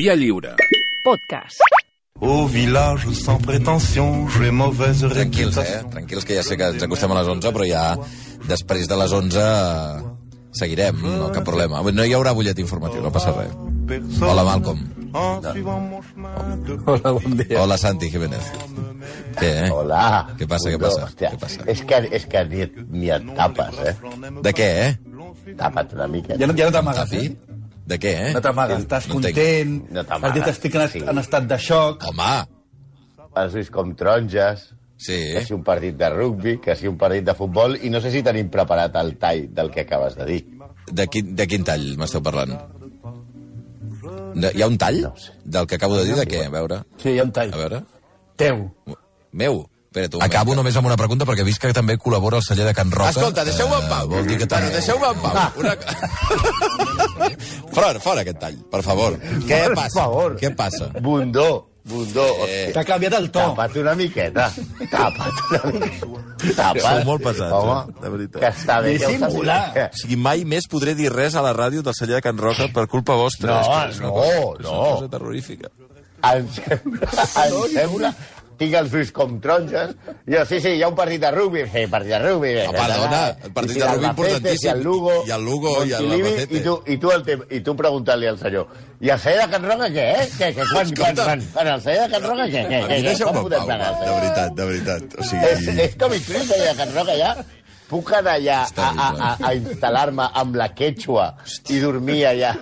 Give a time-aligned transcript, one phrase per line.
[0.00, 0.54] Via lliure.
[1.04, 1.60] Podcast.
[2.22, 5.82] Au village sans prétention, j'ai mauvaise Tranquils, eh?
[5.90, 7.82] Tranquils, que ja sé que ens acostem a les 11, però ja
[8.48, 9.98] després de les 11 eh,
[10.56, 11.82] seguirem, no cap problema.
[11.92, 13.52] No hi haurà butllet informatiu, no passa res.
[14.24, 14.80] Hola, Malcolm.
[15.44, 17.60] De Hola, bon dia.
[17.60, 18.48] Hola, Santi Jiménez.
[19.36, 19.68] Què, eh?
[19.68, 20.30] Hola.
[20.40, 21.10] Què passa, què passa?
[21.10, 21.68] Hòstia, Què passa?
[21.68, 23.96] És que, és que ni, ni et tapes, eh?
[24.48, 25.54] De què, eh?
[25.60, 26.40] Tapa't una mica.
[26.40, 27.28] Ja no, ja no t'amagues, eh?
[27.90, 28.32] De què, eh?
[28.36, 31.00] No t'amagues, estàs No content, No t'amagues, has dit estic en, sí.
[31.10, 32.04] en estat de xoc.
[32.10, 32.32] Home,
[33.40, 35.16] Has vist com taronges, sí.
[35.34, 38.10] que si un partit de rugbi, que si un partit de futbol, i no sé
[38.14, 40.40] si tenim preparat el tall del que acabes de dir.
[40.90, 42.56] De quin, de quin tall m'esteu parlant?
[44.34, 45.32] De, hi ha un tall No sé.
[45.44, 46.14] del que acabo de dir?
[46.18, 46.44] De què?
[46.46, 47.52] A veure, Sí, hi ha un tall.
[47.54, 47.82] a veure.
[48.36, 48.64] Teu.
[49.32, 49.64] Meu?
[49.90, 52.68] Espera't un Acabo només amb una pregunta, perquè he vist que també col·labora el celler
[52.68, 53.10] de Can Roca.
[53.10, 54.04] Escolta, deixeu-me en pau.
[54.06, 54.68] Eh, vol dir que també...
[54.70, 55.34] Bueno, deixeu-me en pau.
[55.58, 55.72] Una...
[57.74, 59.18] fora, fora aquest tall, per favor.
[59.48, 59.96] Què Per passa?
[59.98, 60.36] favor.
[60.38, 60.92] Què passa?
[61.02, 61.48] Bundó,
[61.90, 62.28] bundó.
[62.46, 62.70] Eh.
[62.76, 63.42] T'ha canviat el to.
[63.50, 64.46] Tapa't una miqueta.
[64.94, 66.22] Tapa't una miqueta.
[66.54, 66.86] Tapa't.
[66.86, 68.00] Sou molt pesats, Home, eh?
[68.06, 68.40] De veritat.
[68.46, 69.60] Que està bé que Dissimula.
[69.74, 69.98] saps.
[69.98, 72.70] O sigui, mai més podré dir res a la ràdio del celler de Can Roca
[72.72, 73.58] per culpa vostra.
[73.58, 74.90] No, és que és una no, cosa, és una no.
[74.94, 75.74] cosa terrorífica.
[76.30, 78.10] Em sembla, em sembla
[78.60, 79.94] tinc els ulls com taronges.
[80.28, 81.64] Jo, sí, sí, hi ha un partit de rugby.
[81.72, 82.52] Sí, partit de rugby.
[82.60, 84.68] No, perdona, el partit de rugby importantíssim.
[84.68, 85.14] I el Lugo.
[85.26, 86.58] I el Lugo i el Albacete.
[86.58, 89.54] I tu, i tu, el te, i tu preguntant-li al senyor, i el celler de
[89.54, 90.26] Can Roca què, eh?
[90.34, 93.14] Què, què, quan, quan, quan, quan, el celler de Can Roca què, què, què, què,
[93.22, 93.94] com podem pau, plegar?
[94.00, 95.16] de veritat, de veritat.
[95.16, 95.30] O És,
[95.64, 95.86] sigui...
[95.86, 97.30] és com i tu, el celler de Can Roca ja,
[97.90, 101.30] puc anar allà a, a, a, a instal·lar-me amb la quechua
[101.72, 102.52] i dormir allà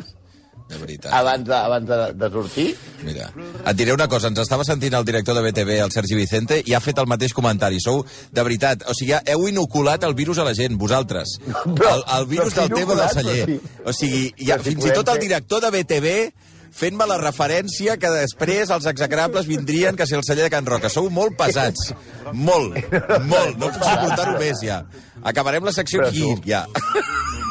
[0.68, 1.12] De veritat.
[1.16, 2.66] abans de, abans de, de sortir?
[3.06, 3.30] Mira,
[3.64, 6.74] et diré una cosa, ens estava sentint el director de BTV, el Sergi Vicente, i
[6.76, 7.80] ha fet el mateix comentari.
[7.80, 8.02] Sou,
[8.32, 11.38] de veritat, o sigui, heu inoculat el virus a la gent, vosaltres.
[11.78, 13.46] Però- el, el virus del tema del celler.
[13.48, 13.58] Sí.
[13.86, 16.14] O sigui, ha, si fins i tot el director de BTV
[16.78, 20.90] fent-me la referència que després els execrables vindrien que si el celler de Can Roca.
[20.92, 21.94] Sou molt pesats.
[22.36, 22.76] Molt,
[23.24, 23.56] molt.
[23.56, 24.82] No puc suportar-ho més, ja.
[25.26, 26.66] Acabarem la secció aquí, ja.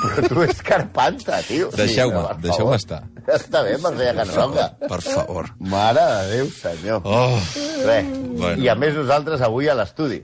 [0.02, 1.70] Però tu és carpanta, tio.
[1.76, 3.02] Deixeu-me, per deixeu-me estar.
[3.38, 4.68] Està bé, per fer Can Roca.
[4.84, 5.50] Per favor.
[5.74, 7.02] Mare de Déu, senyor.
[7.04, 7.40] Oh,
[7.88, 8.14] Res.
[8.38, 8.56] Bueno.
[8.62, 10.22] I a més nosaltres avui a l'estudi.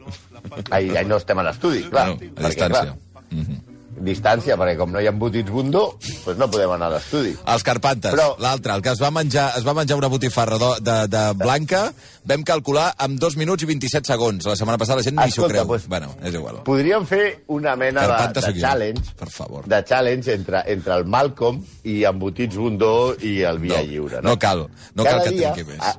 [0.70, 2.14] Ai, ai, no estem a l'estudi, clar.
[2.14, 2.96] bueno, a perquè, distància.
[2.96, 3.73] Clar,
[4.04, 7.34] distància, perquè com no hi ha embotits bundó, doncs no podem anar a l'estudi.
[7.54, 10.70] Els Carpantes, Però- l'altre, el que es va menjar, es va menjar una botifarra de,
[10.82, 11.94] de, de blanca,
[12.26, 14.46] vam calcular amb 2 minuts i 27 segons.
[14.46, 15.66] La setmana passada la gent ni s'ho creu.
[15.68, 16.62] pues- bueno, és igual.
[16.64, 18.62] Podríem fer una mena de, Carpanta de sóc jo.
[18.62, 19.66] challenge Per favor.
[19.68, 24.22] de challenge entre, entre el Malcolm i embotits bundó i el Via No, Lliure.
[24.22, 25.80] no cal, no cal Cada que dia, trenqui més.
[25.82, 25.98] a-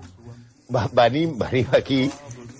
[0.74, 2.10] va- venim, venim aquí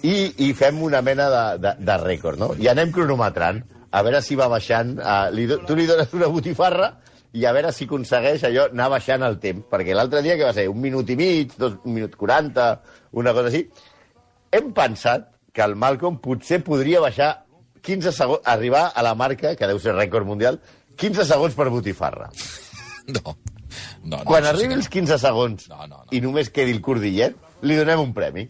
[0.05, 2.51] i, i fem una mena de, de, de rècord, no?
[2.61, 3.63] I anem cronometrant,
[3.95, 4.97] a veure si va baixant...
[4.99, 6.91] Uh, li, do- tu li dones una botifarra
[7.35, 9.65] i a veure si aconsegueix allò anar baixant el temps.
[9.71, 10.69] Perquè l'altre dia, que va ser?
[10.71, 12.67] Un minut i mig, dos, un minut 40,
[13.23, 13.65] una cosa així.
[14.55, 17.33] Hem pensat que el Malcolm potser podria baixar
[17.85, 20.61] 15 segons, arribar a la marca, que deu ser rècord mundial,
[20.97, 22.31] 15 segons per botifarra.
[23.05, 23.35] No.
[24.01, 26.13] No, no, Quan arribi els 15 segons No, no, no.
[26.17, 27.35] i només quedi el cordillet,
[27.69, 28.47] li donem un premi.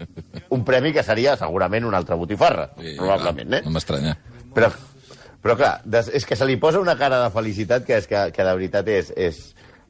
[0.54, 3.62] Un premi que seria segurament una altra botifarra, Sí, probablement, no, eh?
[3.64, 4.12] No m'estranya.
[4.54, 4.68] Però,
[5.44, 8.30] però clar, des, és que se li posa una cara de felicitat que, és que,
[8.32, 9.12] que de veritat és...
[9.16, 9.44] és...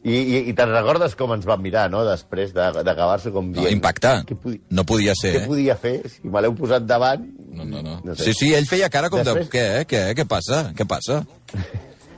[0.04, 3.62] I, i, i te'n recordes com ens van mirar, no?, després de- d'acabar-se com No,
[3.62, 3.72] dient...
[3.72, 4.19] impactar.
[4.28, 5.47] Què, podi No podia ser, què eh?
[5.48, 7.22] podia fer si me l'heu posat davant?
[7.56, 7.94] No, no, no.
[8.04, 8.26] No sé.
[8.26, 9.31] Sí, sí, ell feia cara com de...
[9.31, 9.87] Després- Què, eh?
[9.88, 10.59] Què, què passa?
[10.76, 11.22] Què passa?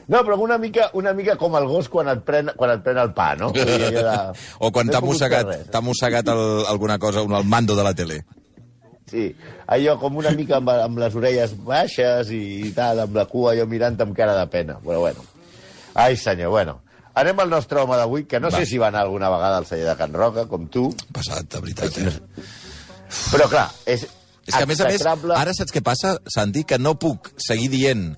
[0.06, 2.98] No, però una mica, una mica com el gos quan et pren, quan et pren
[3.02, 3.48] el pa, no?
[3.56, 4.12] De...
[4.62, 5.48] O quan No t'ha mossegat,
[5.82, 8.20] mossegat el, alguna cosa, un, el mando de la tele.
[9.10, 9.28] Sí,
[9.70, 13.52] allò com una mica amb, amb les orelles baixes i, i tal, amb la cua
[13.54, 14.80] allò mirant amb cara de pena.
[14.82, 15.22] Però bueno.
[15.94, 16.80] Ai, senyor, bueno.
[17.16, 18.58] Anem al nostre home d'avui, que no Va.
[18.58, 21.62] sé si va anar alguna vegada al celler de Can Roca, com tu, Passat, de
[21.64, 22.12] veritat, eh?
[23.32, 24.04] però clar, és,
[24.46, 26.66] És que, a més a més, ara saps què passa, Santi?
[26.68, 28.10] Que no puc seguir dient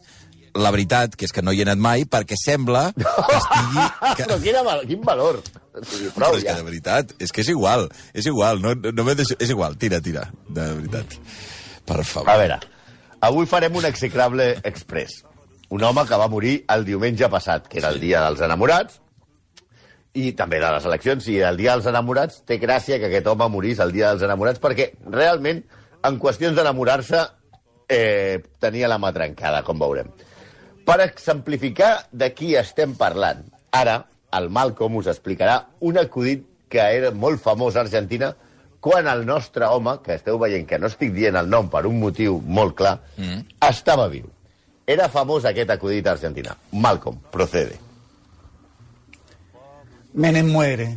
[0.55, 3.05] la veritat, que és que no hi he anat mai, perquè sembla que
[3.39, 3.87] estigui...
[4.19, 4.25] Que...
[4.27, 5.41] Però quin, val- quin valor!
[5.79, 6.57] Sigui, Però prou, és que ja.
[6.59, 9.39] de veritat, és que és igual, és igual, no, no m'he deixat...
[9.45, 11.19] És igual, tira, tira, de veritat.
[11.89, 12.31] Per favor.
[12.33, 12.59] A veure,
[13.29, 15.23] avui farem un execrable express.
[15.71, 18.99] Un home que va morir el diumenge passat, que era el dia dels enamorats,
[20.19, 23.47] i també de les eleccions, i el dia dels enamorats té gràcia que aquest home
[23.53, 25.61] morís el dia dels enamorats, perquè realment,
[26.09, 27.21] en qüestions d'enamorar-se,
[27.93, 30.09] eh, tenia la mà trencada, com veurem.
[30.89, 33.43] Per exemplificar de qui estem parlant,
[33.77, 33.99] ara
[34.39, 38.31] el Malcolm us explicarà un acudit que era molt famós a Argentina
[38.81, 41.99] quan el nostre home, que esteu veient que no estic dient el nom per un
[42.01, 43.59] motiu molt clar, mm.
[43.69, 44.31] estava viu.
[44.89, 46.57] Era famós aquest acudit a Argentina.
[46.73, 47.77] Malcolm, procede.
[50.15, 50.95] Menem muere.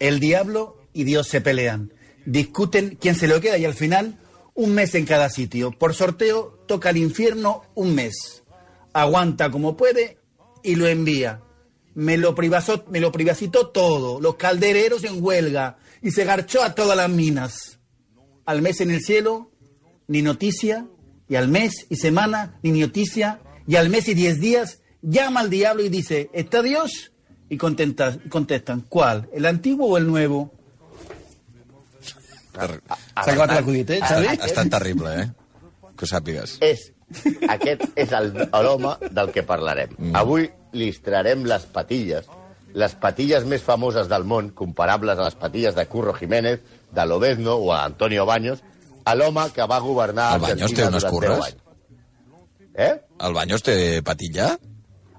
[0.00, 1.90] El diablo y Dios se pelean.
[2.24, 4.14] Discuten quién se lo queda y al final
[4.54, 5.72] un mes en cada sitio.
[5.72, 8.43] Por sorteo toca al infierno un mes.
[8.94, 10.16] Aguanta como puede
[10.62, 11.40] y lo envía.
[11.94, 16.74] Me lo, privazó, me lo privacitó todo, los caldereros en huelga y se garchó a
[16.74, 17.78] todas las minas.
[18.46, 19.50] Al mes en el cielo,
[20.08, 20.86] ni noticia,
[21.28, 25.50] y al mes y semana, ni noticia, y al mes y diez días, llama al
[25.50, 27.12] diablo y dice, ¿está Dios?
[27.48, 29.28] Y contenta- contestan, ¿cuál?
[29.32, 30.52] ¿El antiguo o el nuevo?
[32.52, 34.26] Ter- S'ha acabat l'acudit, eh, Ha, Xavi?
[34.28, 35.26] ha estat terrible, eh?
[35.96, 36.56] Que ho sàpigues.
[36.60, 36.92] És,
[37.48, 39.90] aquest és el- l'home del que parlarem.
[39.98, 40.16] Mm.
[40.16, 42.26] Avui li estrarem les patilles,
[42.74, 46.60] les patilles més famoses del món, comparables a les patilles de Curro Jiménez,
[46.90, 48.62] de Lobezno o a Antonio Baños,
[49.04, 51.56] a l'home que va governar El Baños té unes durant 10 curres?
[52.74, 52.94] Eh?
[53.20, 54.58] El Baños té patilla?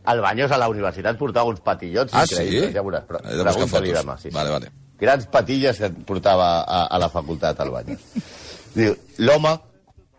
[0.08, 2.74] El Baños a la universitat portava uns patillots Ah, increïbles, sí?
[2.76, 3.06] ja veuràs.
[3.08, 3.90] Però, He de buscar fotos.
[3.96, 4.36] demà, sí, sí.
[4.36, 4.72] Vale, vale.
[5.00, 8.00] Grans patilles que portava a, a la facultat, al Baños.
[8.76, 9.56] Diu, l'home,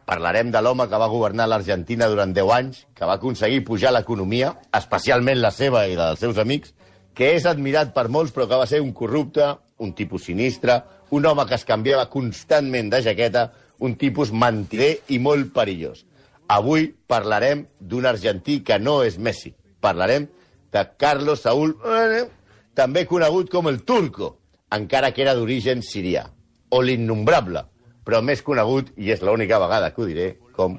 [0.07, 4.53] parlarem de l'home que va governar l'Argentina durant 10 anys, que va aconseguir pujar l'economia,
[4.79, 6.73] especialment la seva i la dels seus amics,
[7.17, 9.51] que és admirat per molts, però que va ser un corrupte,
[9.83, 10.79] un tipus sinistre,
[11.11, 13.49] un home que es canviava constantment de jaqueta,
[13.83, 16.05] un tipus mentider i molt perillós.
[16.49, 19.57] Avui parlarem d'un argentí que no és Messi.
[19.83, 20.29] Parlarem
[20.73, 22.27] de Carlos Saúl, eh,
[22.75, 24.37] també conegut com el Turco,
[24.71, 26.29] encara que era d'origen sirià,
[26.71, 27.65] o l'innombrable,
[28.07, 30.79] però més conegut, i és l'única vegada que ho diré, com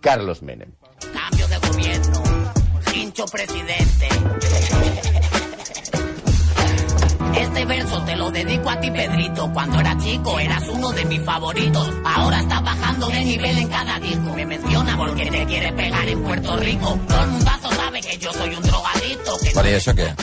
[0.00, 0.70] Carlos Menem.
[1.10, 2.22] Cambio de gobierno,
[2.94, 4.08] hincho presidente.
[7.36, 9.50] Este verso te lo dedico a ti, Pedrito.
[9.52, 11.88] Cuando era chico eras uno de mis favoritos.
[12.04, 14.34] Ahora estás bajando de nivel en cada disco.
[14.34, 16.98] Me menciona porque te quiere pegar en Puerto Rico.
[17.08, 19.38] Todo el mundazo sabe que yo soy un drogadicto.
[19.42, 20.16] Que Vale, y el perico.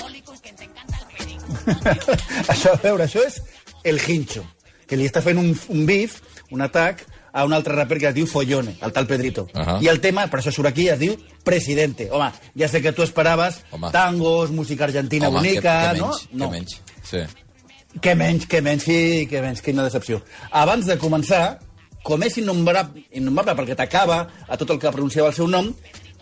[2.51, 3.41] això, a veure, això és
[3.83, 4.43] el hincho,
[4.87, 6.21] que li està fent un, un bif,
[6.51, 7.05] un atac,
[7.37, 9.45] a un altre raper que es diu Follone, el tal Pedrito.
[9.53, 9.77] Ahà.
[9.83, 12.09] I el tema, per això surt aquí, es diu Presidente.
[12.11, 13.91] Home, ja sé que tu esperaves Home.
[13.91, 16.07] tangos, música argentina Home, bonica, que, que no?
[16.07, 16.45] menys, no.
[16.45, 16.81] que menys.
[17.03, 17.21] Sí.
[18.01, 20.21] Que menys, que menys, sí, que menys, quina decepció.
[20.51, 21.59] Abans de començar,
[22.03, 25.69] com és innombrable, innombrable perquè t'acaba a tot el que pronunciava el seu nom,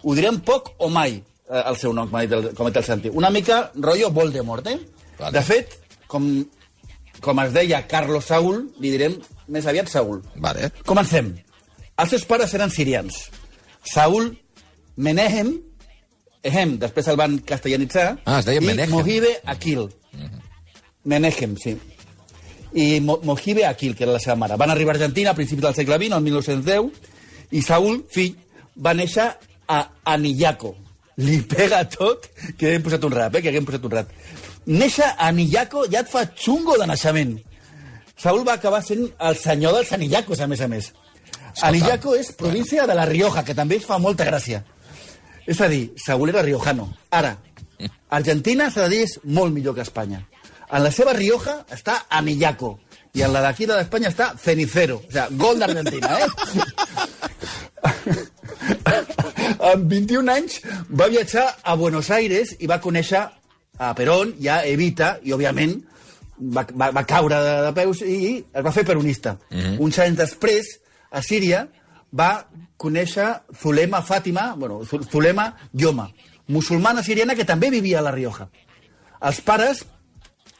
[0.03, 2.73] ho direm poc o mai, eh, el seu nom, com ha dit el, com ha
[2.73, 3.13] dit el Santi.
[3.13, 4.79] Una mica rotllo Voldemort, eh?
[5.19, 5.31] Vale.
[5.37, 5.77] De fet,
[6.11, 6.27] com,
[7.21, 9.15] com es deia Carlos Saúl, li direm
[9.47, 10.21] més aviat Saúl.
[10.41, 10.71] Vale.
[10.85, 11.33] Comencem.
[11.97, 13.29] Els seus pares eren sirians.
[13.85, 14.33] Saúl
[14.97, 15.53] Menehem,
[16.45, 18.91] Ehem, després el van castellanitzar, Ah, es deia i Menehem.
[18.93, 19.87] Mohibe Akil.
[21.03, 21.75] Menehem, sí.
[22.73, 24.57] I Mo Mohibe Akil, que era la seva mare.
[24.57, 26.91] Van arribar a Argentina a principis del segle XX, el 1910,
[27.51, 28.35] i Saúl, fill,
[28.77, 29.29] va néixer
[29.67, 29.79] a
[30.13, 30.75] Anillaco.
[31.17, 32.27] Li pega tot,
[32.59, 34.09] que hem posat un rap, eh, que hem posat un rap.
[34.65, 37.37] Néixer a Anillaco ja et fa xungo de naixement.
[38.25, 40.89] Saúl va acabar sent el senyor dels Anillacos, a més a més.
[41.61, 44.65] Anillaco és província de la Rioja, que també fa molta gràcia.
[45.45, 46.89] És a dir, Saúl era riojano.
[47.13, 47.37] Ara,
[48.09, 50.25] Argentina, s'ha de dir, és molt millor que Espanya.
[50.71, 52.79] En la seva Rioja està Anillaco.
[53.13, 55.05] I en la d'aquí de l'Espanya està Cenicero.
[55.05, 56.25] O sigui, gol d'Argentina, eh?
[59.69, 64.65] amb 21 anys va viatjar a Buenos Aires i va conèixer a Perón i a
[64.65, 65.77] Evita, i òbviament
[66.39, 69.37] va, va, va caure de, de peus i es va fer peronista.
[69.49, 69.79] Mm -hmm.
[69.79, 70.79] Uns anys després,
[71.11, 71.67] a Síria,
[72.11, 72.45] va
[72.77, 76.09] conèixer Zulema Fàtima, bueno, Zu- Zulema Yoma,
[76.47, 78.47] musulmana siriana que també vivia a la Rioja.
[79.21, 79.85] Els pares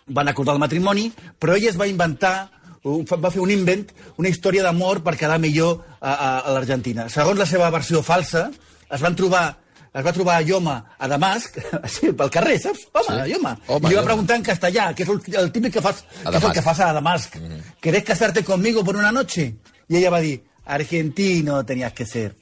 [0.08, 2.50] van acordar el matrimoni, però ella es va inventar,
[2.86, 7.10] va fer un invent, una història d'amor per quedar millor a, a, a l'Argentina.
[7.10, 8.52] Segons la seva versió falsa,
[8.92, 9.58] es van trobar
[9.96, 12.88] es va trobar a Ioma a Damasc, així, pel carrer, saps?
[12.94, 13.32] Home, Sí.
[13.32, 13.54] Ioma.
[13.68, 16.34] Home, I li va preguntar en castellà, que és el, el típic que fas, que
[16.36, 17.38] és el que fas a Damasc.
[17.82, 19.56] ¿Querés casarte conmigo por una noche?
[19.88, 22.36] I ella va dir, argentino tenías que ser.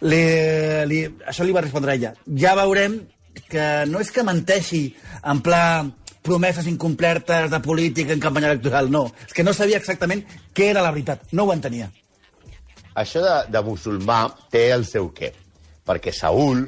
[0.00, 2.12] Le, li, això li va respondre ella.
[2.38, 3.00] Ja veurem
[3.48, 4.82] que no és que menteixi
[5.22, 5.62] en pla
[6.22, 9.06] promeses incomplertes de política en campanya electoral, no.
[9.26, 10.24] És que no sabia exactament
[10.54, 11.22] què era la veritat.
[11.32, 11.88] No ho entenia.
[12.98, 15.30] Això de, de musulmà té el seu què.
[15.86, 16.66] Perquè Saúl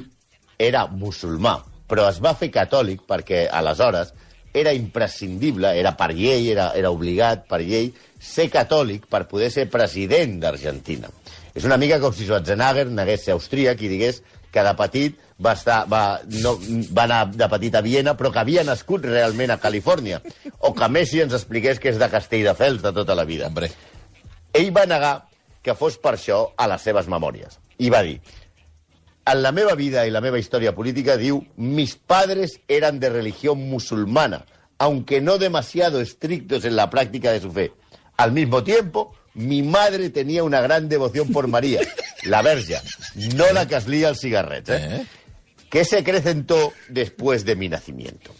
[0.67, 4.13] era musulmà, però es va fer catòlic perquè aleshores
[4.53, 9.69] era imprescindible, era per llei, era, era obligat per llei, ser catòlic per poder ser
[9.71, 11.09] president d'Argentina.
[11.55, 15.53] És una mica com si Schwarzenegger negués ser austríac i digués que de petit va,
[15.55, 16.57] estar, va, no,
[16.91, 20.21] va anar de petit a Viena, però que havia nascut realment a Califòrnia.
[20.59, 23.47] O que Messi ens expliqués que és de Castelldefels de tota la vida.
[23.47, 23.71] Hombre.
[24.53, 25.15] Ell va negar
[25.63, 27.57] que fos per això a les seves memòries.
[27.81, 28.19] I va dir,
[29.33, 33.69] en la meva vida i la meva història política, diu, mis padres eran de religión
[33.69, 34.45] musulmana.
[34.81, 37.71] aunque no demasiado estrictos en la práctica de su fe.
[38.17, 41.81] Al mismo tiempo, mi madre tenía una gran devoción por María,
[42.23, 42.77] la verge,
[43.35, 44.79] no la que es lía el cigarret, eh?
[44.81, 45.05] Eh?
[45.69, 48.33] que se acrecentó después de mi nacimiento.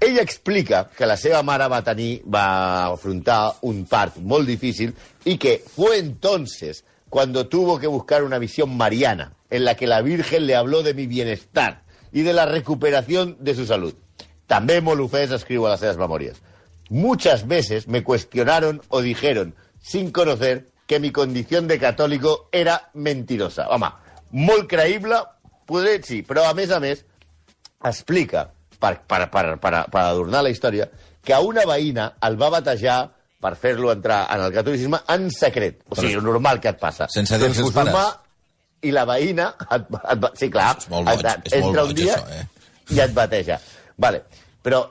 [0.00, 5.38] Ella explica que la seva mare va tenir, va afrontar un part molt difícil y
[5.38, 10.46] que fue entonces cuando tuvo que buscar una visión mariana en la que la Virgen
[10.46, 13.94] le habló de mi bienestar y de la recuperación de su salud.
[14.48, 16.40] També Molufés escriu a las seves memorias.
[16.88, 23.68] Muchas veces me cuestionaron o dijeron, sin conocer, que mi condición de católico era mentirosa.
[23.68, 23.90] Home,
[24.32, 25.20] molt creïble,
[25.68, 27.04] poder sí, però a més a més
[27.84, 28.46] explica,
[28.80, 30.88] per, per, per, per, per adornar la història,
[31.20, 32.48] que a una veïna el va
[33.40, 35.82] per fer-lo entrar en el catolicisme en secret.
[35.88, 37.06] O sigui, Però- normal que et passa.
[37.12, 38.18] Sense dir als Ets seus pares.
[38.82, 39.48] I la veïna...
[39.70, 40.76] Et, et, et, sí, clar.
[40.78, 42.44] És molt boig, et- és molt un boig, dia això, eh?
[42.94, 43.58] i et bateja.
[43.98, 44.22] Vale.
[44.62, 44.84] Però,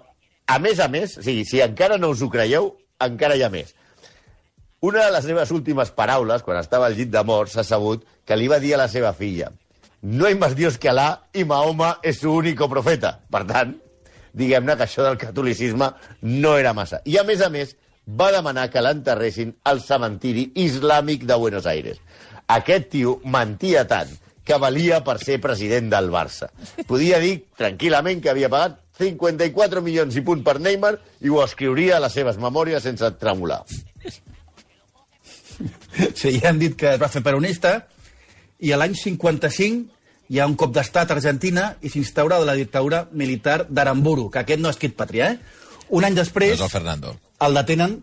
[0.47, 2.73] a més a més, o sigui, si encara no us ho creieu,
[3.03, 3.73] encara hi ha més.
[4.87, 8.35] Una de les seves últimes paraules, quan estava al llit de mort, s'ha sabut que
[8.37, 9.51] li va dir a la seva filla
[10.01, 13.19] no hay más Dios que Alá y Mahoma es su único profeta.
[13.31, 13.73] Per tant,
[14.31, 15.89] diguem-ne que això del catolicisme
[16.21, 17.01] no era massa.
[17.03, 17.73] I, a més a més,
[18.07, 21.99] va demanar que l'enterressin al cementiri islàmic de Buenos Aires.
[22.47, 24.13] Aquest tio mentia tant
[24.47, 26.47] que valia per ser president del Barça.
[26.87, 31.97] Podia dir tranquil·lament que havia pagat 54 milions i punt per Neymar i ho escriuria
[31.97, 33.63] a les seves memòries sense tremolar.
[36.13, 37.71] Sí, ja han dit que es va fer peronista
[38.61, 39.97] i a l'any 55
[40.29, 44.61] hi ha un cop d'estat a Argentina i s'instaura la dictadura militar d'Aramburu, que aquest
[44.61, 45.65] no és Kit Patria, eh?
[45.89, 47.15] Un any No després és el Fernando.
[47.45, 47.99] El detenen...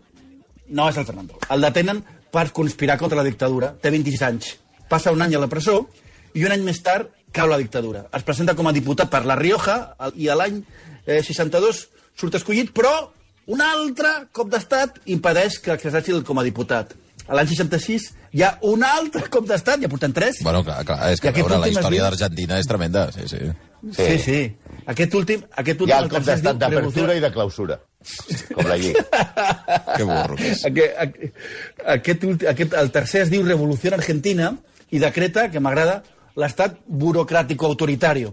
[0.65, 1.37] No és el Fernando.
[1.53, 2.01] El detenen
[2.33, 3.75] per conspirar contra la dictadura.
[3.81, 4.55] Té 26 anys.
[4.89, 5.83] Passa un any a la presó
[6.33, 8.05] i un any més tard cau la dictadura.
[8.15, 9.77] Es presenta com a diputat per La Rioja
[10.15, 10.61] i a l'any
[11.05, 12.93] eh, 62 surt escollit, però
[13.51, 16.95] un altre cop d'estat impedeix que exerceixi com a diputat.
[17.25, 20.41] A l'any 66 hi ha un altre cop d'estat, ja portem tres.
[20.45, 23.07] Bueno, clar, clar és que veure, la història d'Argentina és tremenda.
[23.15, 23.41] Sí, sí.
[23.95, 24.39] Sí, sí.
[24.93, 25.43] Aquest últim...
[25.57, 27.79] Aquest últim Hi ha el el cop d'estat d'apertura i de clausura,
[28.53, 29.05] com la Lliga.
[29.95, 30.65] Que burro que és.
[30.67, 30.99] Aquest,
[31.95, 34.51] aquest, aquest, el tercer es diu Revolució Argentina
[34.93, 36.01] i decreta, que m'agrada,
[36.37, 38.27] l'estat burocràtico-autoritari.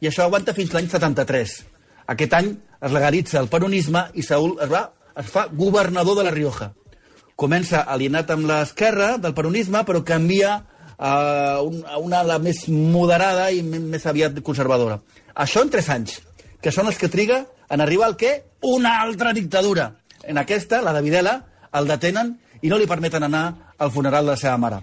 [0.00, 1.54] I això aguanta fins l'any 73.
[2.14, 4.86] Aquest any es legalitza el peronisme i Saúl es, va,
[5.18, 6.72] es fa governador de la Rioja.
[7.38, 10.56] Comença alienat amb l'esquerra del peronisme, però canvia
[10.98, 11.12] a,
[11.62, 14.98] un, a una ala més moderada i més aviat conservadora.
[15.38, 16.18] Això en tres anys,
[16.62, 18.32] que són els que triga en arribar al què?
[18.66, 19.92] Una altra dictadura.
[20.24, 21.36] En aquesta, la de Videla,
[21.78, 24.80] el detenen i no li permeten anar al funeral de la seva mare.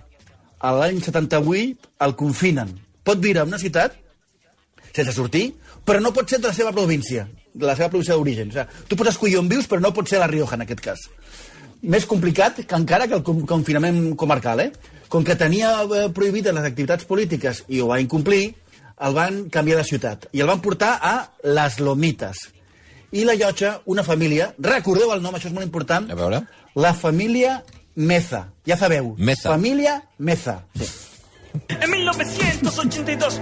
[0.63, 2.71] A l'any 78 el confinen.
[3.05, 3.97] Pot viure a una ciutat
[4.95, 5.49] sense sortir,
[5.83, 8.49] però no pot ser de la seva província, de la seva província d'origen.
[8.49, 10.79] O sigui, tu pots escollir on vius, però no pot ser la Rioja, en aquest
[10.81, 11.03] cas.
[11.83, 14.71] Més complicat que encara que el con- confinament comarcal, eh?
[15.11, 18.55] Com que tenia eh, prohibides les activitats polítiques i ho va incomplir,
[19.01, 22.37] el van canviar de ciutat i el van portar a Les Lomites.
[23.11, 26.43] I la llotja, una família, recordeu el nom, això és molt important, A veure.
[26.75, 27.63] la família
[27.95, 28.49] Meza.
[28.67, 29.15] Ja sabeu.
[29.17, 29.49] Meza.
[29.49, 30.65] Família Meza.
[30.75, 30.85] Sí.
[31.69, 33.41] En 1982,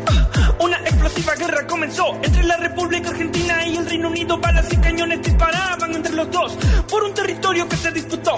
[0.59, 4.37] una explosiva guerra comenzó entre la República Argentina y el Reino Unido.
[4.37, 6.53] Balas y cañones disparaban entre los dos
[6.89, 8.35] por un territorio que se disputó.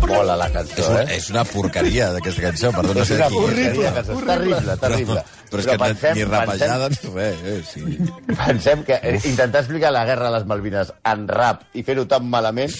[0.00, 1.16] Por la- la És, eh?
[1.16, 3.44] és una porqueria d'aquesta cançó, perdó, no És sé una de qui és.
[3.44, 4.12] porqueria, cançó.
[4.24, 5.20] Terrible, terrible.
[5.20, 7.36] Però, però és que pensem- ni rapellada ni res.
[7.44, 7.98] Eh, sí.
[8.46, 12.70] Pensem que intentar explicar la guerra a les Malvines en rap i fer-ho tan malament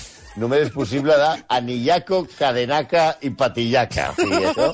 [0.40, 4.10] només és possible de Anillaco, Cadenaca i Patillaca.
[4.14, 4.72] O sigui, això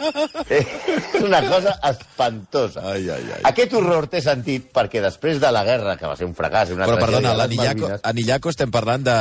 [0.48, 2.80] és una cosa espantosa.
[2.92, 3.40] Ai, ai, ai.
[3.50, 6.86] Aquest horror té sentit perquè després de la guerra, que va ser un fracàs una
[6.88, 9.16] Però, perdona, l'Anillaco Malvines- Anillaco estem parlant de...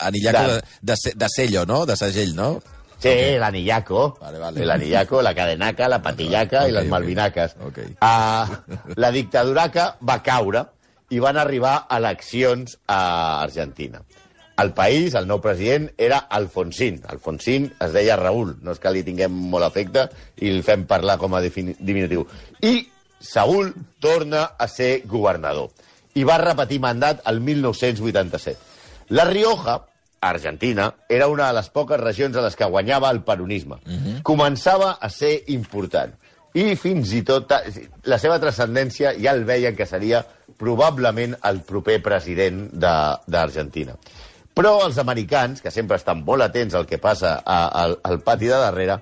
[0.00, 1.84] Anillaco De- de, de, se- de sello, no?
[1.86, 2.52] De segell, no?
[3.04, 4.64] Sí, l'Anillaco, Vale, vale.
[4.64, 6.90] l'Anillaco, la Cadenaca, la Patillaca Ok, i les ok.
[6.92, 7.56] Malvinaques.
[7.66, 7.78] Ok.
[8.00, 10.62] Uh, la dictaduraca va caure
[11.12, 14.00] i van arribar eleccions a Argentina.
[14.56, 17.00] El país, el nou president, era Alfonsín.
[17.10, 20.08] Alfonsín es deia Raül, no és que li tinguem molt afecte
[20.38, 22.26] i el fem parlar com a diminutiu.
[22.62, 22.86] I
[23.18, 25.70] Saúl torna a ser governador
[26.14, 28.56] i va repetir mandat el 1987.
[29.10, 29.80] La Rioja,
[30.20, 33.80] Argentina, era una de les poques regions a les que guanyava el peronisme.
[34.22, 36.14] Començava a ser important.
[36.54, 37.50] I fins i tot
[38.06, 40.22] la seva transcendència ja el veien que seria
[40.56, 43.96] probablement el proper president de- d'Argentina.
[44.54, 48.46] Però els americans, que sempre estan molt atents al que passa a, al, al pati
[48.50, 49.00] de darrere,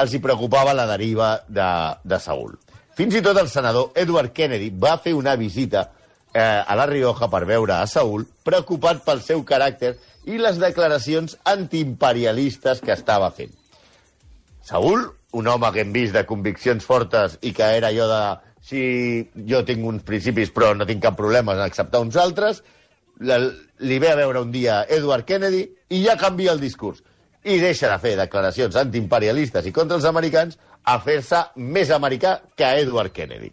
[0.00, 1.70] els hi preocupava la deriva de,
[2.04, 2.52] de Saúl.
[2.96, 5.86] Fins i tot el senador Edward Kennedy va fer una visita
[6.34, 9.94] eh, a La Rioja per veure a Saúl, preocupat pel seu caràcter
[10.28, 13.54] i les declaracions antiimperialistes que estava fent.
[14.68, 18.22] Saúl, un home que hem vist de conviccions fortes i que era allò de
[18.70, 18.82] si
[19.48, 22.60] jo tinc uns principis però no tinc cap problema en acceptar uns altres,
[23.20, 23.38] la,
[23.84, 25.62] li ve a veure un dia Edward Kennedy
[25.92, 27.02] i ja canvia el discurs.
[27.44, 32.74] I deixa de fer declaracions antiimperialistes i contra els americans a fer-se més americà que
[32.80, 33.52] Edward Kennedy.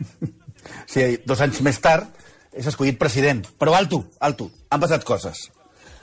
[0.90, 2.06] Sí, dos anys més tard
[2.52, 3.40] és escollit president.
[3.58, 5.46] Però alto, alto, han passat coses.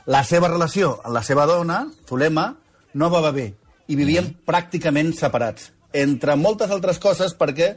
[0.08, 2.50] La seva relació amb la seva dona, Zulema,
[2.96, 3.52] no va bé
[3.88, 4.46] i vivien mm.
[4.48, 5.72] pràcticament separats.
[5.94, 7.76] Entre moltes altres coses, perquè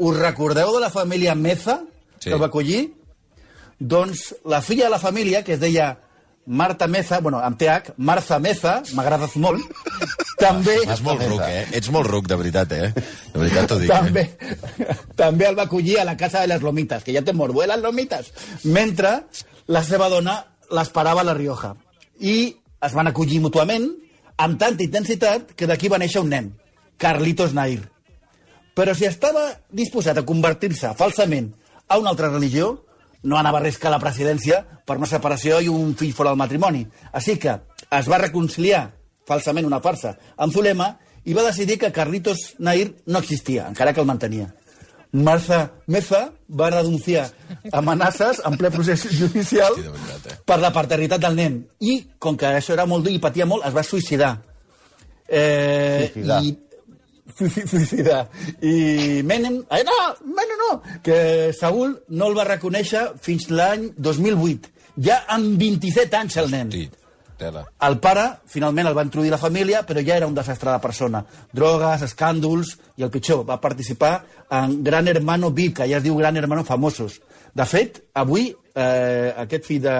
[0.00, 1.80] us recordeu de la família Meza,
[2.20, 2.28] Sí.
[2.28, 2.99] que el va acollir?
[3.80, 5.94] Doncs la filla de la família, que es deia
[6.46, 9.62] Marta Meza, bueno, amb TH, Marza Meza, m'agrades molt,
[10.40, 10.76] també...
[10.84, 11.66] És molt ruc, eh?
[11.78, 12.90] Ets molt ruc, de veritat, eh?
[12.92, 13.92] De veritat t'ho dic.
[13.92, 14.96] també, Eh?
[15.16, 17.68] també el va acollir a la casa de les Lomitas, que ja té morbo, eh,
[17.70, 18.32] les Lomitas,
[18.64, 19.14] mentre
[19.68, 21.74] la seva dona l'esperava a la Rioja.
[22.20, 22.36] I
[22.82, 23.86] es van acollir mútuament
[24.40, 26.52] amb tanta intensitat que d'aquí va néixer un nen,
[27.00, 27.84] Carlitos Nair.
[28.76, 31.52] Però si estava disposat a convertir-se falsament
[31.88, 32.74] a una altra religió,
[33.22, 36.86] no anava a arriscar la presidència per una separació i un fill fora del matrimoni.
[37.12, 37.58] Així que
[37.90, 38.86] es va reconciliar
[39.28, 44.00] falsament una farsa amb Zulema i va decidir que Carlitos Nair no existia, encara que
[44.00, 44.48] el mantenia.
[45.12, 47.26] Marza Meza va denunciar
[47.72, 50.36] amenaces en ple procés judicial eh?
[50.46, 51.56] per la paternitat del nen.
[51.82, 54.36] I, com que això era molt dur i patia molt, es va suïcidar.
[55.26, 56.38] Eh, Suïcidar.
[56.46, 56.54] I,
[57.40, 58.22] Suïci- suïcidar.
[58.60, 59.60] I Menem...
[59.72, 59.96] Eh, no,
[60.28, 60.70] Menem no!
[61.02, 64.70] Que Saúl no el va reconèixer fins l'any 2008.
[65.00, 66.70] Ja amb 27 anys, el nen.
[66.74, 66.82] Sí,
[67.40, 67.62] tela.
[67.88, 71.22] El pare, finalment, el va introduir la família, però ja era un desastre de persona.
[71.56, 74.12] Drogues, escàndols, i el pitjor, va participar
[74.60, 77.20] en Gran Hermano VIP, que ja es diu Gran Hermano Famosos.
[77.56, 79.96] De fet, avui, eh, aquest fill de,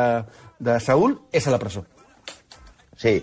[0.61, 1.87] de Saúl és a la presó.
[3.01, 3.17] Sí,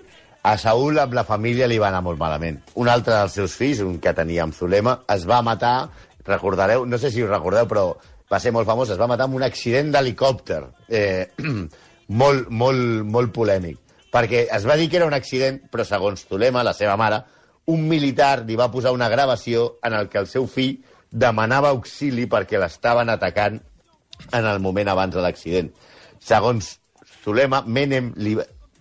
[0.44, 2.60] a Saúl amb la família li va anar molt malament.
[2.76, 5.90] Un altre dels seus fills, un que tenia amb Zulema, es va matar,
[6.28, 7.88] recordareu, no sé si us recordeu, però
[8.32, 10.62] va ser molt famós, es va matar amb un accident d'helicòpter.
[10.88, 11.28] Eh,
[12.22, 13.80] molt, molt, molt polèmic.
[14.14, 17.22] Perquè es va dir que era un accident, però segons Zulema, la seva mare,
[17.68, 20.78] un militar li va posar una gravació en el que el seu fill
[21.12, 23.60] demanava auxili perquè l'estaven atacant
[24.32, 25.72] en el moment abans de l'accident.
[26.24, 26.78] Segons
[27.24, 28.38] Zulema, Menem, li,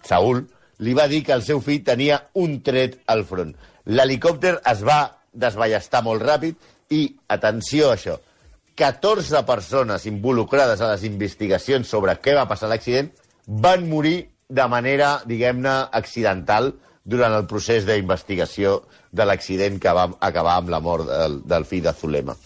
[0.07, 0.45] Saúl,
[0.85, 3.55] li va dir que el seu fill tenia un tret al front.
[3.87, 5.01] L'helicòpter es va
[5.33, 6.57] desballestar molt ràpid
[6.93, 8.17] i, atenció a això,
[8.77, 13.09] 14 persones involucrades a les investigacions sobre què va passar l'accident
[13.47, 16.75] van morir de manera, diguem-ne, accidental
[17.07, 21.85] durant el procés d'investigació de l'accident que va acabar amb la mort del, del fill
[21.87, 22.37] de Zulema.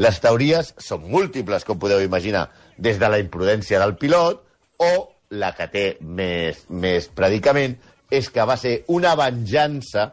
[0.00, 2.46] Les teories són múltiples, com podeu imaginar,
[2.78, 4.44] des de la imprudència del pilot
[4.80, 4.92] o
[5.30, 7.76] la que té més, més predicament,
[8.10, 10.10] és que va ser una venjança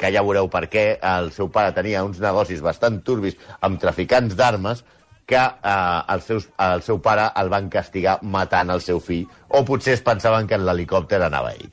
[0.00, 4.36] que ja veureu per què el seu pare tenia uns negocis bastant turbis amb traficants
[4.36, 4.84] d'armes
[5.28, 9.64] que eh, el, seus, el seu pare el van castigar matant el seu fill o
[9.68, 11.68] potser es pensaven que en l'helicòpter anava ell.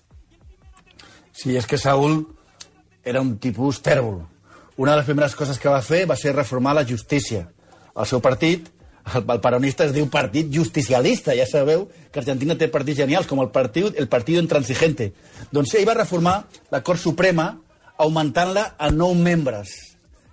[1.32, 2.24] Sí, és que Saúl
[3.06, 4.22] era un tipus tèrbol.
[4.78, 7.48] Una de les primeres coses que va fer va ser reformar la justícia.
[7.98, 8.68] El seu partit,
[9.16, 11.36] el, el peronista es diu Partit Justicialista.
[11.38, 15.12] Ja sabeu que Argentina té partits genials, com el Partit el Partido Intransigente.
[15.52, 16.38] Doncs ell va reformar
[16.74, 17.52] la Cort Suprema
[17.98, 19.74] augmentant-la a nou membres.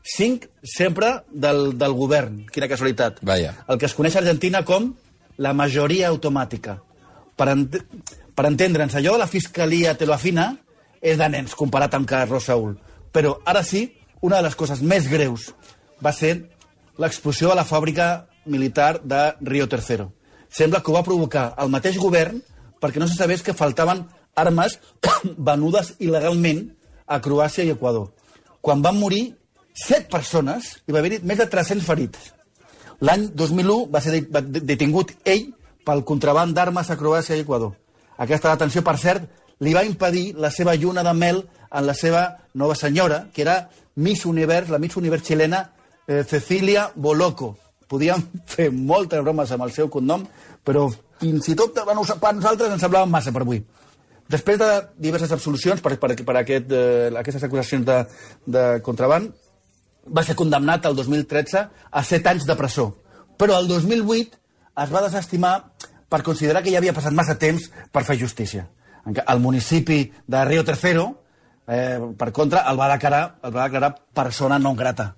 [0.05, 2.43] Cinc sempre del, del govern.
[2.53, 3.23] Quina casualitat.
[3.25, 3.55] Vaja.
[3.69, 4.93] El que es coneix a Argentina com
[5.41, 6.77] la majoria automàtica.
[7.35, 7.65] Per, ent
[8.37, 10.53] per entendre'ns, allò de la fiscalia te lo afina
[11.05, 12.77] és de nens comparat amb Carlos Saúl.
[13.15, 13.87] Però ara sí,
[14.21, 15.51] una de les coses més greus
[16.05, 16.37] va ser
[17.01, 20.13] l'explosió de la fàbrica militar de Río Tercero.
[20.49, 22.43] Sembla que ho va provocar el mateix govern
[22.81, 24.05] perquè no se sabés que faltaven
[24.37, 24.79] armes
[25.51, 26.67] venudes il·legalment
[27.07, 28.11] a Croàcia i Equador.
[28.61, 29.35] Quan van morir
[29.75, 32.33] set persones, hi va haver més de 300 ferits.
[33.05, 34.23] L'any 2001 va ser
[34.63, 35.49] detingut ell
[35.85, 37.75] pel contraband d'armes a Croàcia i Equador.
[38.17, 39.27] Aquesta detenció, per cert,
[39.61, 43.69] li va impedir la seva lluna de mel en la seva nova senyora, que era
[43.97, 45.71] Miss Univers, la Miss Univers xilena
[46.07, 47.57] eh, Cecilia Boloco.
[47.95, 48.27] Podíem
[48.57, 50.27] fer moltes bromes amb el seu cognom,
[50.67, 50.89] però
[51.23, 53.63] fins i tot bueno, per nosaltres ens semblaven massa per avui.
[54.31, 54.69] Després de
[55.05, 57.99] diverses absolucions per, per, per aquest, eh, aquestes acusacions de,
[58.49, 59.33] de contraband,
[60.05, 62.89] va ser condemnat el 2013 a 7 anys de presó.
[63.41, 64.41] Però el 2008
[64.85, 65.55] es va desestimar
[66.09, 68.69] per considerar que ja havia passat massa temps per fer justícia.
[69.05, 71.07] El municipi de Río Tercero,
[71.67, 75.13] eh, per contra, el va, declarar, el va declarar persona non grata.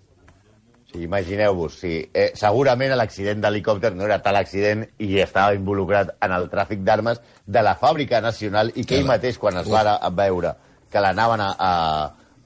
[0.90, 6.34] Sigui, Imagineu-vos, sí, eh, segurament l'accident d'helicòpter no era tal accident i estava involucrat en
[6.36, 10.10] el tràfic d'armes de la fàbrica nacional i que ell mateix, quan es va a
[10.14, 10.54] veure
[10.92, 11.72] que l'anaven a, a,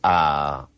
[0.02, 0.16] a,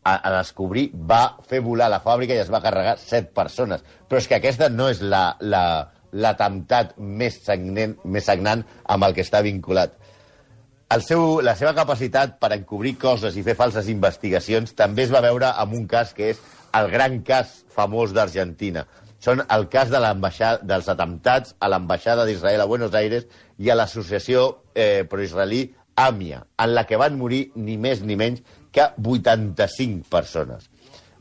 [0.05, 3.85] a, descobrir, va fer volar la fàbrica i es va carregar set persones.
[4.09, 5.65] Però és que aquesta no és la, la,
[6.13, 9.95] l'atemptat més, sagnant, més sagnant amb el que està vinculat.
[10.93, 15.23] El seu, la seva capacitat per encobrir coses i fer falses investigacions també es va
[15.25, 16.43] veure amb un cas que és
[16.79, 18.87] el gran cas famós d'Argentina.
[19.23, 20.01] Són el cas de
[20.67, 26.75] dels atemptats a l'ambaixada d'Israel a Buenos Aires i a l'associació eh, proisraelí AMIA, en
[26.75, 30.67] la que van morir ni més ni menys que 85 persones.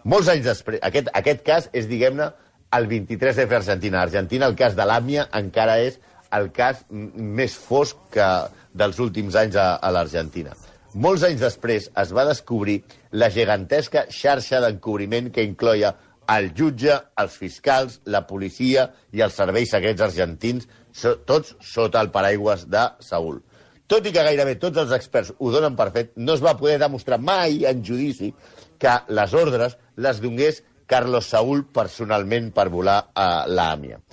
[0.03, 2.31] Molts anys després, aquest, aquest cas és, diguem-ne,
[2.73, 4.01] el 23F Argentina.
[4.01, 5.99] Argentina, el cas de l'AMIA, encara és
[6.33, 8.27] el cas més fosc que
[8.73, 10.55] dels últims anys a, a l'Argentina.
[10.93, 12.81] Molts anys després es va descobrir
[13.15, 15.93] la gegantesca xarxa d'encobriment que incloia
[16.35, 22.11] el jutge, els fiscals, la policia i els serveis secrets argentins, so, tots sota el
[22.11, 23.39] paraigües de Saúl.
[23.87, 26.77] Tot i que gairebé tots els experts ho donen per fet, no es va poder
[26.83, 28.33] demostrar mai en judici
[28.79, 34.03] que les ordres les donés Carlos Saúl personalment per volar a l'AMIA.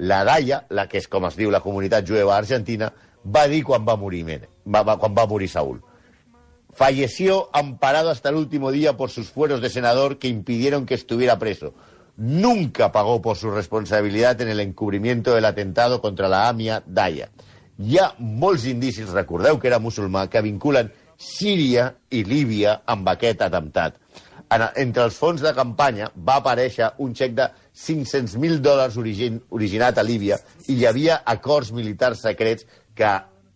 [0.00, 2.88] La Daia, la que és com es diu la comunitat jueva argentina,
[3.22, 5.82] va dir quan va morir, Mene, va, va, quan va morir Saúl.
[6.72, 11.38] Falleció amparado hasta el último día por sus fueros de senador que impidieron que estuviera
[11.38, 11.74] preso.
[12.16, 17.30] Nunca pagó por su responsabilidad en el encubrimiento del atentado contra la AMIA Daya.
[17.82, 23.42] Hi ha molts indicis, recordeu que era musulmà, que vinculen Síria i Líbia amb aquest
[23.42, 23.96] atemptat.
[24.52, 29.98] En, entre els fons de campanya va aparèixer un xec de 500.000 dòlars origin, originat
[29.98, 30.36] a Líbia
[30.68, 33.12] i hi havia acords militars secrets que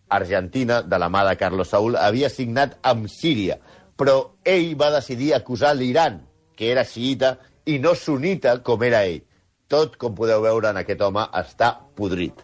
[0.08, 3.58] Argentina, de la mà de Carlos Saúl, havia signat amb Síria,
[3.96, 6.20] però ell va decidir acusar l'Iran,
[6.56, 9.22] que era xiita, i no sunita com era ell.
[9.66, 12.38] Tot, com podeu veure en aquest home, està podrit.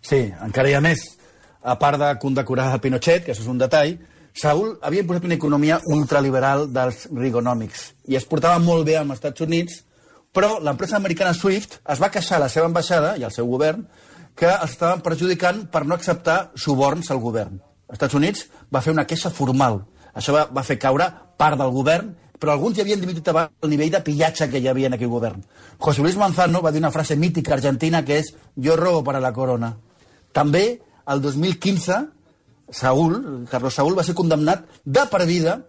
[0.00, 1.04] Sí, encara hi ha més.
[1.60, 3.98] A part de condecorar a Pinochet, que això és un detall,
[4.34, 9.20] Saúl havia imposat una economia ultraliberal dels rigonòmics i es portava molt bé amb els
[9.20, 9.76] Estats Units,
[10.34, 13.84] però l'empresa americana Swift es va queixar a la seva ambaixada i al seu govern
[14.34, 17.60] que estaven perjudicant per no acceptar suborns al govern.
[17.88, 19.82] Els Estats Units va fer una queixa formal.
[20.14, 21.06] Això va, va fer caure
[21.38, 24.90] part del govern, però alguns ja havien dimitit el nivell de pillatge que hi havia
[24.90, 25.44] en aquell govern.
[25.78, 29.32] José Luis Manzano va dir una frase mítica argentina que és «Yo robo para la
[29.32, 29.76] corona».
[30.34, 32.00] També, el 2015,
[32.70, 35.60] Saúl, Carlos Saúl, va ser condemnat de per vida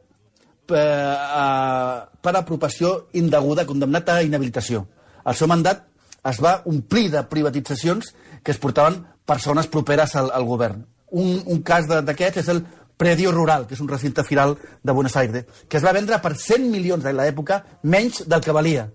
[0.65, 4.87] per, a, per apropació indeguda, condemnat a inhabilitació.
[5.25, 5.85] El seu mandat
[6.25, 8.11] es va omplir de privatitzacions
[8.45, 10.85] que es portaven persones properes al, al govern.
[11.09, 12.61] Un, un cas d'aquests és el
[12.95, 16.35] Predio Rural, que és un recinte firal de Buenos Aires, que es va vendre per
[16.37, 18.85] 100 milions de l'època, menys del que valia.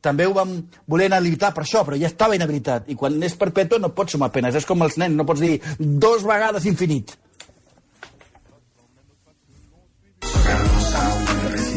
[0.00, 0.54] També ho vam
[0.88, 2.88] voler inhabilitar per això, però ja estava inhabilitat.
[2.88, 4.56] I quan és perpetu no pots sumar penes.
[4.56, 7.12] És com els nens, no pots dir dos vegades infinit.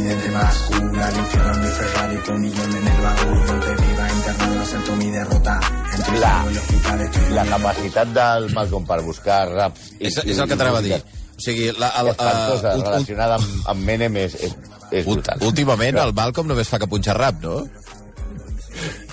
[0.04, 4.12] Presidente más cool al infierno en mi Ferrari con millón en el baúl donde viva
[4.12, 5.60] internado acepto mi derrota
[5.98, 9.92] entre La, el hospital estoy la capacitat del Malcolm per buscar raps...
[10.00, 10.98] i- És, és el que t'anava a dir.
[11.34, 14.56] O sigui, la, el, uh, relacionada amb, amb Menem és, és,
[14.92, 15.40] és brutal.
[15.42, 17.62] últimament el Malcolm només fa que punxar rap, no?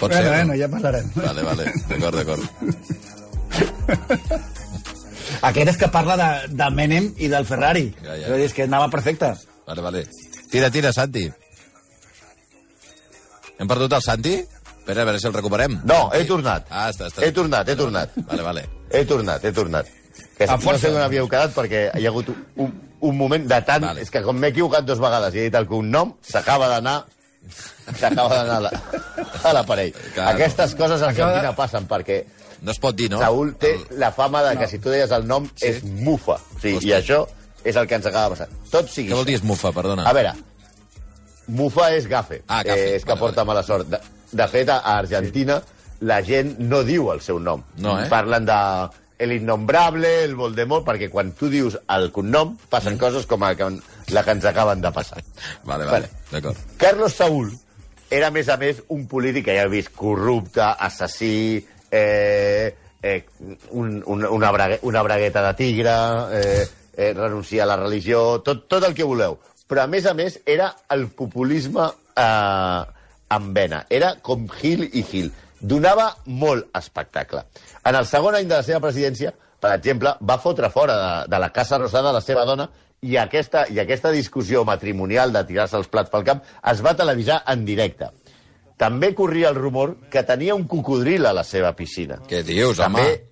[0.00, 0.36] Pot ser, Bueno, no?
[0.36, 1.10] bueno, ja parlarem.
[1.14, 2.42] Vale, vale, d'acord, d'acord.
[5.42, 7.86] Aquest és que parla de, de Menem i del Ferrari.
[8.02, 8.34] Ja, ja.
[8.36, 9.32] És que anava perfecte.
[9.66, 10.04] Vale, vale.
[10.50, 11.30] Tira, tira, Santi.
[13.60, 14.34] Hem perdut el Santi?
[14.80, 15.78] Espera, a veure si el recuperem.
[15.86, 16.66] No, he tornat.
[16.72, 17.22] Ah, està, està.
[17.26, 18.14] He tornat, he tornat.
[18.26, 18.64] Vale, vale.
[18.90, 19.86] He tornat, he tornat.
[20.36, 20.88] Que A no força.
[20.88, 23.84] sé on havíeu quedat perquè hi ha hagut un, un moment de tant...
[23.84, 24.00] Vale.
[24.02, 27.02] És que com m'he equivocat dues vegades i he dit el cognom, s'acaba d'anar
[28.00, 28.72] s'acaba d'anar a la-
[29.44, 29.92] a l'aparell.
[30.14, 30.30] Claro.
[30.34, 32.22] Aquestes coses a Argentina passen perquè
[32.62, 33.16] No es pot dir, no?
[33.20, 35.66] Saúl té la fama de que si tu deies el nom Sí.
[35.70, 36.36] és mufa.
[36.60, 36.88] Sí, Hosti.
[36.90, 37.22] I això
[37.64, 38.52] és el que ens acaba passant.
[38.70, 40.06] Tot sigui Què vol dir esmufa, perdona?
[40.08, 40.32] A veure,
[41.48, 42.42] mufa és gafe.
[42.48, 43.46] Ah, gafe, Eh, és que vale, porta vale.
[43.46, 43.88] mala sort.
[43.88, 43.98] De,
[44.32, 45.60] de fet, a Argentina
[46.00, 47.62] la gent no diu el seu nom.
[47.78, 48.08] No, eh?
[48.08, 48.58] Parlen de
[49.20, 53.66] el innombrable, el Voldemort, perquè quan tu dius el cognom passen coses com la que,
[54.14, 55.20] la que ens acaben de passar.
[55.64, 56.08] Vale, vale, Vale.
[56.30, 56.56] d'acord.
[56.78, 57.50] Carlos Saúl
[58.08, 63.24] era, a més a més, un polític que ja he vist corrupte, assassí, eh, eh,
[63.70, 65.92] un, un, una, brague, una bragueta de tigre,
[66.40, 66.66] eh,
[67.00, 69.38] eh, renunciar a la religió, tot, tot el que voleu.
[69.70, 71.86] Però, a més a més, era el populisme
[72.18, 72.82] eh,
[73.36, 73.84] en vena.
[73.88, 75.30] Era com Gil i Gil.
[75.60, 77.44] Donava molt espectacle.
[77.84, 81.40] En el segon any de la seva presidència, per exemple, va fotre fora de, de
[81.40, 82.68] la Casa Rosada la seva dona
[83.00, 87.42] i aquesta, i aquesta discussió matrimonial de tirar-se els plats pel camp es va televisar
[87.48, 88.10] en directe.
[88.80, 92.16] també corria el rumor que tenia un cocodril a la seva piscina.
[92.28, 93.02] Què dius, També...
[93.02, 93.18] home?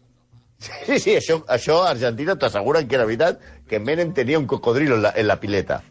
[0.58, 4.96] Sí, sí, això, això a Argentina t'asseguren que era veritat que Menem tenia un cocodrilo
[4.96, 5.82] en la, en la pileta.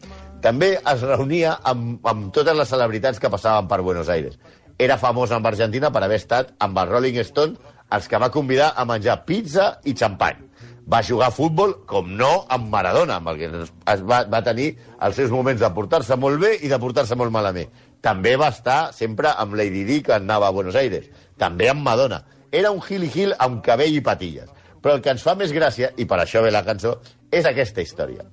[0.42, 4.38] També es reunia amb, amb totes les celebritats que passaven per Buenos Aires.
[4.78, 8.74] Era famós amb Argentina per haver estat amb el Rolling Stone els que va convidar
[8.76, 10.44] a menjar pizza i xampany.
[10.88, 13.48] Va jugar a futbol, com no, amb Maradona, amb el que
[13.92, 14.70] es va, va tenir
[15.04, 17.68] els seus moments de portar-se molt bé i de portar-se molt malament.
[18.00, 21.10] També va estar sempre amb Lady Di, que anava a Buenos Aires.
[21.36, 22.22] També amb Madonna.
[22.52, 24.48] Era un Gil i Gil amb cabell i patilles.
[24.82, 26.98] Però el que ens fa més gràcia, i per això ve la cançó,
[27.30, 28.26] és aquesta història.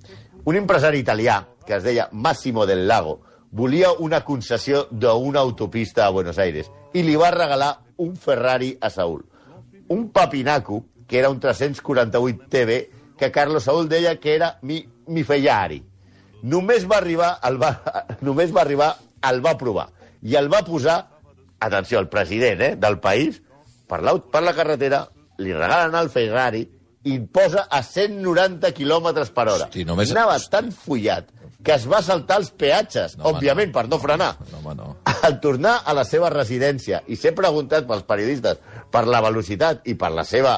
[0.45, 3.19] Un empresari italià, que es deia Massimo del Lago,
[3.55, 8.89] volia una concessió d'una autopista a Buenos Aires i li va regalar un Ferrari a
[8.89, 9.23] Saúl.
[9.87, 15.23] Un papinaco, que era un 348 TB, que Carlos Saúl deia que era mi, mi
[15.23, 15.81] Ferrari.
[16.43, 17.71] Només va arribar, el va,
[18.27, 18.91] només va arribar,
[19.29, 19.89] el va provar.
[20.21, 20.99] I el va posar,
[21.59, 23.41] atenció, el president eh, del país,
[23.87, 25.05] per la, per la carretera,
[25.37, 26.63] li regalen el Ferrari
[27.05, 29.65] i posa a 190 quilòmetres per hora.
[29.69, 31.27] Hosti, només- Anava tan follat
[31.65, 33.73] que es va saltar els peatges, No, òbviament, no.
[33.73, 34.35] per no frenar.
[34.51, 34.97] No, home, no.
[35.23, 38.57] Al tornar a la seva residència i ser preguntat pels periodistes
[38.91, 40.55] per la velocitat i per la seva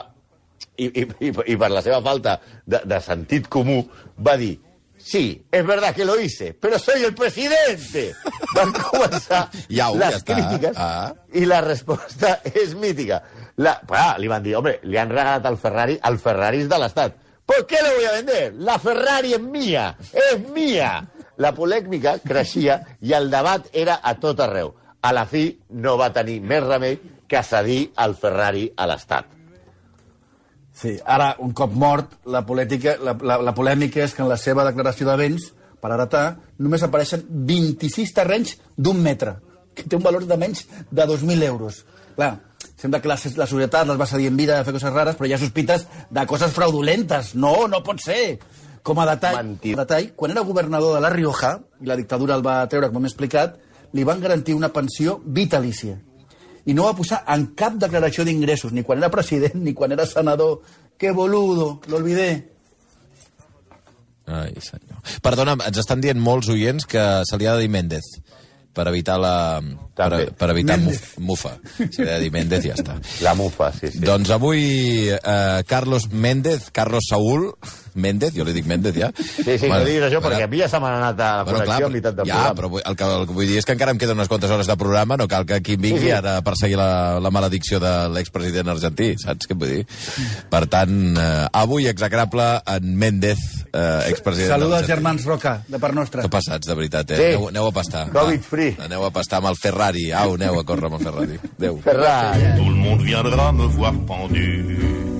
[0.77, 3.83] i, i, i, i per la seva falta de, de sentit comú,
[4.19, 4.57] va dir
[4.99, 8.15] Sí, es verdad que lo hice, pero soy el presidente.
[8.55, 10.33] Van començar ja les està.
[10.33, 11.13] crítiques Ah.
[11.33, 13.21] i la resposta és mítica.
[13.57, 16.77] La, clar, li van dir, hombre, li han regalat el Ferrari, el Ferrari és de
[16.77, 17.15] l'Estat.
[17.47, 18.53] ¿Por qué lo voy a vender?
[18.53, 21.07] La Ferrari es mía, es mía.
[21.37, 24.73] La polèmica creixia i el debat era a tot arreu.
[25.01, 26.97] A la fi no va tenir més remei
[27.29, 29.29] que cedir el Ferrari a l'Estat.
[30.77, 34.37] Sí, ara, un cop mort, la, polètica, la, la, la polèmica és que en la
[34.37, 35.47] seva declaració de béns,
[35.81, 36.25] per heretar,
[36.61, 39.37] només apareixen 26 terrenys d'un metre,
[39.73, 41.81] que té un valor de menys de 2.000 euros.
[42.17, 42.35] Clar,
[42.77, 45.29] sembla que la, la societat les va cedir en vida de fer coses rares, però
[45.29, 47.33] hi ha sospites de coses fraudulentes.
[47.35, 48.37] No, no pot ser.
[48.87, 52.61] Com a detall, detall, quan era governador de La Rioja, i la dictadura el va
[52.71, 53.57] treure, com hem explicat,
[53.97, 55.97] li van garantir una pensió vitalícia
[56.67, 60.05] i no va posar en cap declaració d'ingressos, ni quan era president, ni quan era
[60.05, 60.59] senador.
[60.99, 62.49] Que boludo, lo olvidé.
[64.27, 64.99] Ai, senyor.
[65.23, 68.09] Perdona'm, ens estan dient molts oients que se li ha de dir Méndez
[68.77, 69.35] per evitar la...
[69.97, 70.27] Per, També.
[70.37, 70.99] per evitar Méndez.
[71.17, 71.55] muf, mufa.
[71.89, 72.99] Se li ha de dir Méndez i ja està.
[73.25, 74.03] La mufa, sí, sí.
[74.05, 77.49] Doncs avui eh, Carlos Méndez, Carlos Saúl
[77.97, 79.09] Méndez, jo li dic Méndez ja.
[79.17, 81.59] Sí, sí, no diguis això, perquè a mi ja se m'ha anat a la Bueno,
[81.59, 82.55] connexió clar, a meitat del ja, programa.
[82.61, 84.67] però el que, el que vull dir és que encara em queden unes quantes hores
[84.67, 86.11] de programa, no cal que aquí em vingui Sí, sí.
[86.15, 89.85] ara a perseguir la, la maledicció de l'expresident argentí, saps què vull dir?
[90.49, 93.39] Per tant, eh, avui execrable en Méndez,
[93.73, 96.21] eh, expresident Saluda als germans Roca, de part nostra.
[96.21, 97.17] Que passats, de veritat, eh?
[97.17, 97.23] Sí.
[97.33, 98.05] Aneu, aneu a pastar.
[98.13, 98.49] Covid va.
[98.49, 98.75] free.
[98.85, 100.11] Aneu a pastar amb el Ferrari.
[100.11, 101.39] Au, aneu a córrer amb el Ferrari.
[101.57, 101.81] Adéu.
[101.83, 102.53] Ferrari.
[102.57, 104.47] Tout le monde viendra me voir pendu,